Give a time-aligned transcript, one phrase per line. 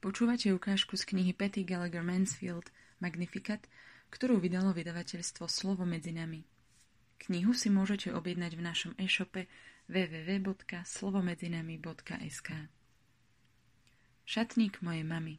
[0.00, 2.72] Počúvate ukážku z knihy Patty Gallagher Mansfield
[3.04, 3.60] Magnificat,
[4.08, 6.40] ktorú vydalo vydavateľstvo Slovo medzi nami.
[7.20, 9.44] Knihu si môžete objednať v našom e-shope
[9.92, 12.48] www.slovomedzinami.sk
[14.24, 15.36] Šatník mojej mamy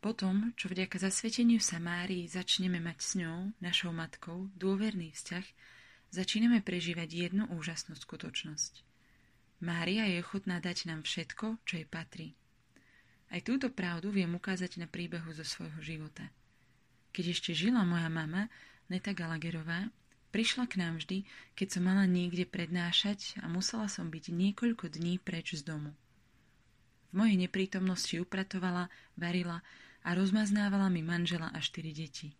[0.00, 5.44] Potom, čo vďaka zasveteniu sa Márii začneme mať s ňou, našou matkou, dôverný vzťah,
[6.08, 8.80] začíname prežívať jednu úžasnú skutočnosť.
[9.60, 12.32] Mária je ochotná dať nám všetko, čo jej patrí–
[13.30, 16.30] aj túto pravdu viem ukázať na príbehu zo svojho života.
[17.10, 18.46] Keď ešte žila moja mama,
[18.86, 19.90] Neta Galagerová,
[20.30, 21.26] prišla k nám vždy,
[21.58, 25.90] keď som mala niekde prednášať a musela som byť niekoľko dní preč z domu.
[27.10, 29.64] V mojej neprítomnosti upratovala, varila
[30.06, 32.36] a rozmaznávala mi manžela a štyri deti.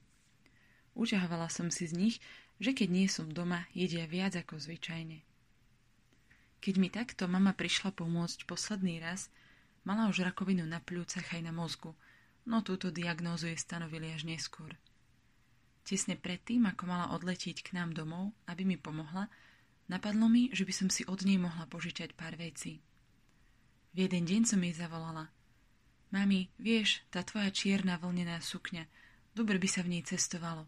[0.95, 2.16] Uťahovala som si z nich,
[2.62, 5.20] že keď nie som doma, jedia viac ako zvyčajne.
[6.62, 9.28] Keď mi takto mama prišla pomôcť posledný raz,
[9.86, 11.95] Mala už rakovinu na pľúcach aj na mozgu,
[12.50, 14.74] no túto diagnózu jej stanovili až neskôr.
[15.87, 19.30] Tesne predtým, ako mala odletieť k nám domov, aby mi pomohla,
[19.87, 22.82] napadlo mi, že by som si od nej mohla požičať pár vecí.
[23.95, 25.30] V jeden deň som jej zavolala.
[26.10, 28.90] Mami, vieš, tá tvoja čierna vlnená sukňa,
[29.38, 30.66] dobre by sa v nej cestovalo.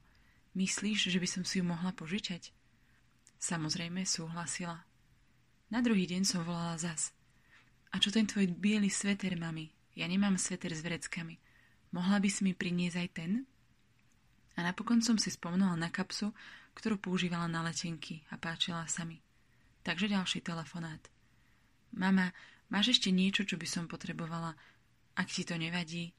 [0.55, 2.55] Myslíš, že by som si ju mohla požičať?
[3.43, 4.87] Samozrejme, súhlasila.
[5.75, 7.18] Na druhý deň som volala zas.
[7.93, 9.73] A čo ten tvoj biely sveter, mami?
[9.97, 11.41] Ja nemám sveter s vreckami.
[11.91, 13.33] Mohla by si mi priniesť aj ten?
[14.59, 16.35] A napokon som si spomnula na kapsu,
[16.77, 19.19] ktorú používala na letenky a páčila sa mi.
[19.83, 21.01] Takže ďalší telefonát.
[21.97, 22.31] Mama,
[22.69, 24.53] máš ešte niečo, čo by som potrebovala,
[25.17, 26.13] ak ti to nevadí?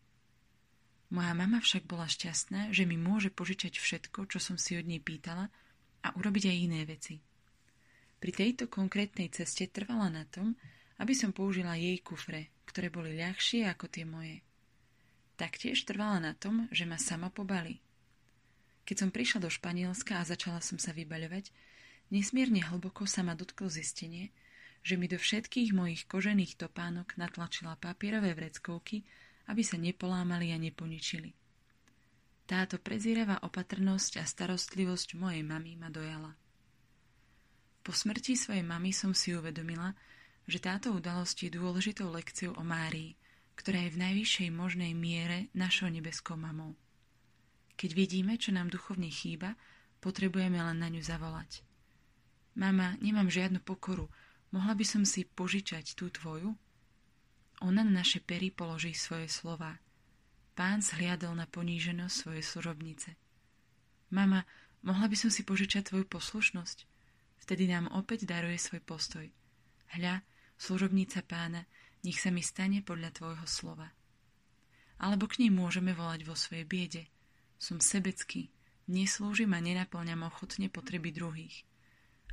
[1.09, 5.01] Moja mama však bola šťastná, že mi môže požičať všetko, čo som si od nej
[5.01, 5.49] pýtala
[6.05, 7.17] a urobiť aj iné veci.
[8.19, 10.53] Pri tejto konkrétnej ceste trvala na tom,
[10.99, 14.43] aby som použila jej kufre, ktoré boli ľahšie ako tie moje.
[15.39, 17.79] Taktiež trvala na tom, že ma sama pobali.
[18.83, 21.55] Keď som prišla do Španielska a začala som sa vybaľovať,
[22.11, 24.35] nesmierne hlboko sa ma dotklo zistenie,
[24.83, 29.07] že mi do všetkých mojich kožených topánok natlačila papierové vreckovky,
[29.47, 31.31] aby sa nepolámali a neponičili.
[32.49, 36.33] Táto prezieravá opatrnosť a starostlivosť mojej mamy ma dojala.
[37.85, 39.93] Po smrti svojej mamy som si uvedomila,
[40.49, 43.13] že táto udalosť je dôležitou lekciou o Márii,
[43.53, 46.73] ktorá je v najvyššej možnej miere našou nebeskou mamou.
[47.77, 49.53] Keď vidíme, čo nám duchovne chýba,
[50.01, 51.61] potrebujeme len na ňu zavolať.
[52.57, 54.09] Mama, nemám žiadnu pokoru,
[54.49, 56.57] mohla by som si požičať tú tvoju?
[57.61, 59.79] Ona na naše pery položí svoje slova.
[60.57, 63.15] Pán zhliadol na poníženosť svojej služobnice.
[64.11, 64.43] Mama,
[64.83, 66.83] mohla by som si požičať tvoju poslušnosť?
[67.43, 69.27] Vtedy nám opäť daruje svoj postoj.
[69.95, 70.19] Hľa,
[70.59, 71.63] služobnica pána,
[72.03, 73.87] nech sa mi stane podľa tvojho slova.
[74.99, 77.03] Alebo k nej môžeme volať vo svojej biede.
[77.55, 78.51] Som sebecký,
[78.91, 81.63] neslúžim a nenaplňam ochotne potreby druhých.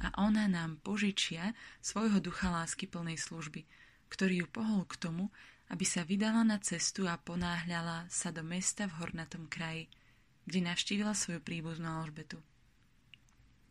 [0.03, 3.65] A ona nám požičia svojho ducha lásky plnej služby,
[4.11, 5.31] ktorý ju pohol k tomu,
[5.71, 9.91] aby sa vydala na cestu a ponáhľala sa do mesta v hornatom kraji,
[10.47, 12.39] kde navštívila svoju príbuznú Alžbetu.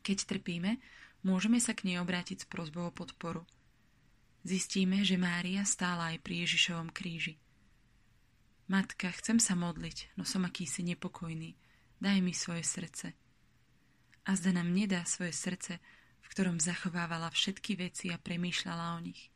[0.03, 0.79] Keď trpíme,
[1.23, 3.43] môžeme sa k nej obrátiť s prozbou o podporu–
[4.45, 7.41] zistíme, že Mária stála aj pri Ježišovom kríži.
[8.69, 11.57] Matka, chcem sa modliť, no som akýsi nepokojný.
[11.97, 13.17] Daj mi svoje srdce.
[14.25, 15.81] A zda nám nedá svoje srdce,
[16.21, 19.29] v ktorom zachovávala všetky veci a premýšľala o nich.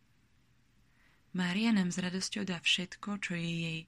[1.34, 3.80] Mária nám s radosťou dá všetko, čo je jej,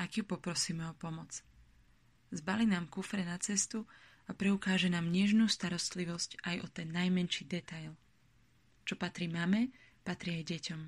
[0.00, 1.44] ak ju poprosíme o pomoc.
[2.32, 3.84] Zbali nám kufre na cestu
[4.24, 7.92] a preukáže nám nežnú starostlivosť aj o ten najmenší detail.
[8.88, 9.76] Čo patrí mame,
[10.06, 10.82] patrí aj deťom.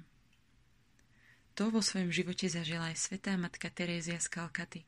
[1.58, 4.86] To vo svojom živote zažila aj svetá matka Terézia z Kalkaty.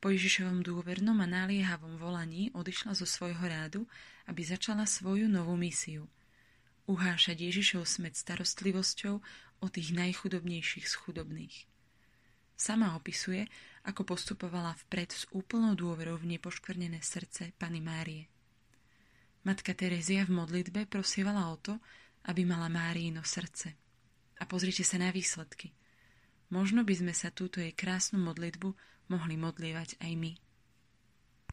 [0.00, 3.84] Po Ježišovom dôvernom a naliehavom volaní odišla zo svojho rádu,
[4.24, 6.08] aby začala svoju novú misiu.
[6.88, 9.20] Uhášať Ježišov smet starostlivosťou
[9.60, 11.68] o tých najchudobnejších z chudobných.
[12.56, 13.44] Sama opisuje,
[13.84, 18.24] ako postupovala vpred s úplnou dôverou v nepoškvrnené srdce Pany Márie.
[19.44, 21.76] Matka Terézia v modlitbe prosievala o to,
[22.28, 23.74] aby mala Márino srdce.
[24.40, 25.72] A pozrite sa na výsledky.
[26.52, 28.68] Možno by sme sa túto jej krásnu modlitbu
[29.08, 30.32] mohli modlievať aj my.